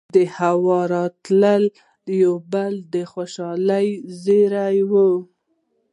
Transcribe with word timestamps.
دهوا 0.15 0.79
راتلل 0.95 1.63
يو 2.23 2.33
بل 2.51 2.73
د 2.93 2.95
خوشالۍ 3.11 3.87
زېرے 4.23 4.77
وو 4.91 5.11